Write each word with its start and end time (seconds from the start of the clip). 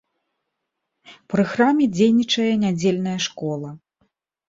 Пры 1.35 1.45
храме 1.53 1.85
дзейнічае 1.99 2.49
нядзельная 2.65 3.17
школа. 3.31 3.69